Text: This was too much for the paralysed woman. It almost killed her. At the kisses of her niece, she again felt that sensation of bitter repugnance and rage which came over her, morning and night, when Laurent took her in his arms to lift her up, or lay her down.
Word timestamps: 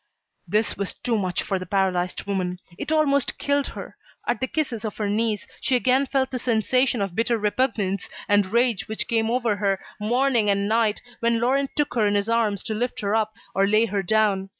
This 0.47 0.75
was 0.77 0.95
too 0.95 1.15
much 1.15 1.43
for 1.43 1.59
the 1.59 1.65
paralysed 1.67 2.25
woman. 2.25 2.57
It 2.75 2.91
almost 2.91 3.37
killed 3.37 3.67
her. 3.67 3.97
At 4.27 4.39
the 4.41 4.47
kisses 4.47 4.83
of 4.83 4.97
her 4.97 5.07
niece, 5.07 5.45
she 5.61 5.75
again 5.75 6.07
felt 6.07 6.31
that 6.31 6.39
sensation 6.39 7.01
of 7.03 7.13
bitter 7.13 7.37
repugnance 7.37 8.09
and 8.27 8.51
rage 8.51 8.87
which 8.87 9.07
came 9.07 9.29
over 9.29 9.57
her, 9.57 9.79
morning 9.99 10.49
and 10.49 10.67
night, 10.67 11.03
when 11.19 11.39
Laurent 11.39 11.69
took 11.75 11.93
her 11.93 12.07
in 12.07 12.15
his 12.15 12.29
arms 12.29 12.63
to 12.63 12.73
lift 12.73 13.01
her 13.01 13.13
up, 13.13 13.35
or 13.53 13.67
lay 13.67 13.85
her 13.85 14.01
down. 14.01 14.49